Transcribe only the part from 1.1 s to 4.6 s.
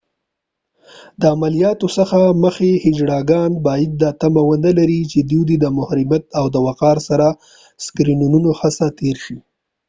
د عملیاتو څخه مخکې هيجړاګان باید دا تمه